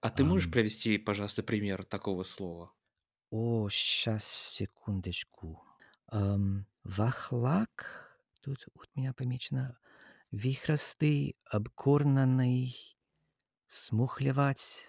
А 0.00 0.10
ты 0.10 0.24
можешь 0.24 0.50
Ам, 0.50 0.50
привести, 0.50 0.98
пожалуйста, 0.98 1.44
пример 1.44 1.84
такого 1.84 2.24
слова? 2.24 2.72
О, 3.30 3.68
сейчас, 3.70 4.24
секундочку. 4.24 5.62
Ам, 6.06 6.66
вахлак, 6.84 8.18
тут 8.42 8.66
вот 8.74 8.88
у 8.94 9.00
меня 9.00 9.12
помечено, 9.12 9.78
вихростый, 10.30 11.36
обкорнанный, 11.44 12.74
смухлевать. 13.66 14.86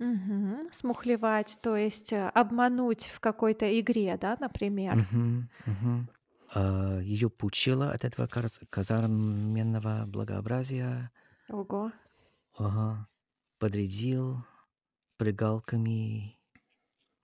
Мгм. 0.00 0.68
Смухлевать, 0.72 1.58
то 1.62 1.76
есть 1.76 2.12
э, 2.12 2.28
обмануть 2.28 3.04
в 3.06 3.20
какой-то 3.20 3.78
игре, 3.80 4.16
да, 4.20 4.36
например. 4.40 5.06
А, 6.52 6.98
Ее 7.00 7.30
пучило 7.30 7.92
от 7.92 8.04
этого 8.04 8.26
каз- 8.26 8.60
казарменного 8.70 10.04
благообразия. 10.06 11.12
Ого. 11.58 11.82
Ага. 12.66 13.08
Подрядил 13.60 14.38
прыгалками. 15.18 16.38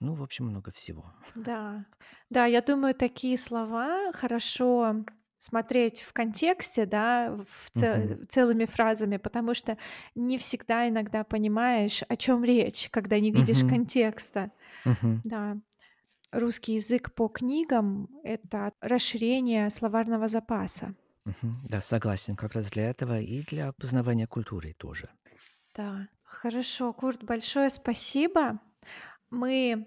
Ну, 0.00 0.14
в 0.14 0.22
общем, 0.22 0.44
много 0.46 0.70
всего. 0.70 1.14
Да. 1.34 1.86
Да, 2.30 2.44
я 2.44 2.60
думаю, 2.60 2.94
такие 2.94 3.38
слова 3.38 4.12
хорошо 4.12 4.96
смотреть 5.38 6.02
в 6.02 6.12
контексте, 6.12 6.84
да, 6.86 7.30
в 7.30 7.70
це- 7.70 7.98
Мгм, 7.98 8.26
целыми 8.28 8.66
фразами, 8.66 9.16
потому 9.18 9.54
что 9.54 9.76
не 10.14 10.36
всегда 10.36 10.86
иногда 10.88 11.24
понимаешь, 11.24 12.02
о 12.08 12.16
чем 12.16 12.44
речь, 12.44 12.90
когда 12.90 13.18
не 13.20 13.30
видишь 13.30 13.62
мгм, 13.62 13.68
контекста. 13.70 14.50
мгм. 14.84 15.20
Да. 15.24 15.56
русский 16.32 16.74
язык 16.74 17.14
по 17.14 17.28
книгам— 17.28 18.08
это 18.24 18.72
расширение 18.82 19.70
словарного 19.70 20.28
запаса. 20.28 20.94
Мгм. 21.24 21.56
Да, 21.70 21.80
согласен. 21.80 22.36
Как 22.36 22.52
раз 22.54 22.70
для 22.70 22.90
этого 22.90 23.20
и 23.20 23.42
для 23.42 23.72
познавания 23.72 24.26
культуры 24.26 24.74
тоже. 24.78 25.08
Да, 25.74 26.08
хорошо, 26.26 26.92
Курт, 26.92 27.24
большое 27.24 27.70
спасибо. 27.70 28.60
Мы 29.30 29.86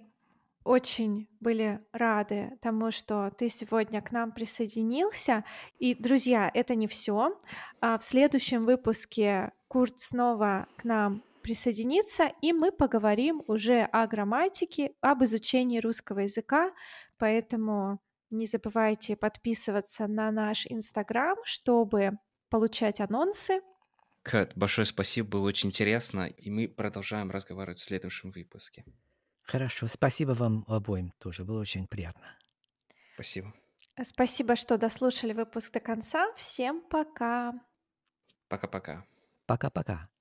очень 0.63 1.27
были 1.39 1.81
рады 1.93 2.57
тому, 2.61 2.91
что 2.91 3.31
ты 3.31 3.49
сегодня 3.49 4.01
к 4.01 4.11
нам 4.11 4.31
присоединился. 4.31 5.43
И, 5.77 5.95
друзья, 5.95 6.51
это 6.53 6.75
не 6.75 6.87
все. 6.87 7.39
В 7.81 8.01
следующем 8.01 8.65
выпуске 8.65 9.51
Курт 9.67 9.99
снова 9.99 10.67
к 10.77 10.83
нам 10.83 11.23
присоединится, 11.41 12.31
и 12.41 12.51
мы 12.53 12.71
поговорим 12.71 13.43
уже 13.47 13.83
о 13.83 14.05
грамматике, 14.05 14.91
об 15.01 15.23
изучении 15.23 15.79
русского 15.79 16.19
языка. 16.19 16.71
Поэтому 17.17 17.99
не 18.29 18.45
забывайте 18.45 19.15
подписываться 19.15 20.07
на 20.07 20.29
наш 20.31 20.67
Инстаграм, 20.67 21.37
чтобы 21.45 22.19
получать 22.49 22.99
анонсы. 22.99 23.61
Кэт, 24.29 24.51
большое 24.55 24.85
спасибо, 24.85 25.27
было 25.27 25.47
очень 25.47 25.69
интересно, 25.69 26.27
и 26.27 26.51
мы 26.51 26.67
продолжаем 26.67 27.31
разговаривать 27.31 27.79
в 27.79 27.83
следующем 27.83 28.29
выпуске. 28.29 28.85
Хорошо, 29.41 29.87
спасибо 29.87 30.33
вам 30.33 30.65
обоим 30.67 31.11
тоже, 31.17 31.43
было 31.43 31.59
очень 31.61 31.87
приятно. 31.87 32.37
Спасибо. 33.15 33.51
Спасибо, 34.03 34.55
что 34.55 34.77
дослушали 34.77 35.33
выпуск 35.33 35.71
до 35.71 35.79
конца. 35.79 36.31
Всем 36.35 36.79
пока. 36.81 37.53
Пока-пока. 38.49 39.03
Пока-пока. 39.47 40.07